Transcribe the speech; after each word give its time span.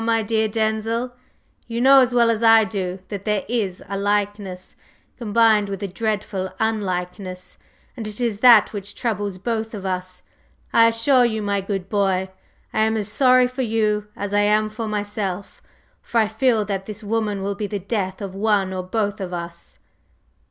My 0.03 0.23
dear 0.23 0.47
Denzil, 0.47 1.13
you 1.67 1.79
know 1.79 1.99
as 1.99 2.11
well 2.11 2.31
as 2.31 2.41
I 2.41 2.63
do 2.63 2.97
that 3.09 3.23
there 3.23 3.45
is 3.47 3.83
a 3.87 3.99
likeness, 3.99 4.75
combined 5.19 5.69
with 5.69 5.83
a 5.83 5.87
dreadful 5.87 6.49
unlikeness; 6.59 7.59
and 7.95 8.07
it 8.07 8.19
is 8.19 8.39
that 8.39 8.73
which 8.73 8.95
troubles 8.95 9.37
both 9.37 9.75
of 9.75 9.85
us. 9.85 10.23
I 10.73 10.87
assure 10.87 11.23
you, 11.25 11.43
my 11.43 11.61
good 11.61 11.87
boy, 11.87 12.29
I 12.73 12.79
am 12.79 12.97
as 12.97 13.09
sorry 13.11 13.45
for 13.45 13.61
you 13.61 14.07
as 14.15 14.33
I 14.33 14.39
am 14.39 14.69
for 14.69 14.87
myself, 14.87 15.61
for 16.01 16.17
I 16.17 16.27
feel 16.27 16.65
that 16.65 16.87
this 16.87 17.03
woman 17.03 17.43
will 17.43 17.53
be 17.53 17.67
the 17.67 17.77
death 17.77 18.21
of 18.21 18.33
one 18.33 18.73
or 18.73 18.81
both 18.81 19.21
of 19.21 19.33
us!" 19.33 19.77